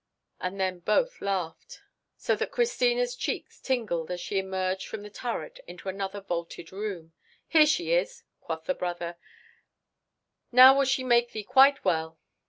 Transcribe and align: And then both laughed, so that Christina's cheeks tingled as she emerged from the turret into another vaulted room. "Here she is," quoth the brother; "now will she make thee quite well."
And 0.39 0.59
then 0.59 0.79
both 0.79 1.21
laughed, 1.21 1.81
so 2.17 2.35
that 2.37 2.49
Christina's 2.49 3.15
cheeks 3.15 3.61
tingled 3.61 4.09
as 4.09 4.19
she 4.19 4.39
emerged 4.39 4.87
from 4.87 5.03
the 5.03 5.11
turret 5.11 5.59
into 5.67 5.89
another 5.89 6.21
vaulted 6.21 6.71
room. 6.71 7.13
"Here 7.47 7.67
she 7.67 7.93
is," 7.93 8.23
quoth 8.39 8.65
the 8.65 8.73
brother; 8.73 9.17
"now 10.51 10.75
will 10.75 10.85
she 10.85 11.03
make 11.03 11.33
thee 11.33 11.43
quite 11.43 11.85
well." 11.85 12.17